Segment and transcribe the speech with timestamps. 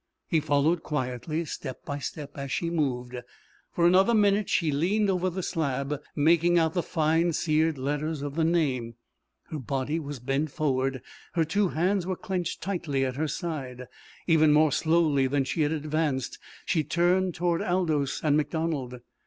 [0.27, 3.15] He followed, quietly, step by step as she moved.
[3.71, 8.33] For another minute she leaned over the slab, making out the fine seared letters of
[8.33, 8.95] the name.
[9.51, 11.03] Her body was bent forward;
[11.33, 13.85] her two hands were clenched tightly at her side.
[14.25, 19.01] Even more slowly than she had advanced she turned toward Aldous and MacDonald.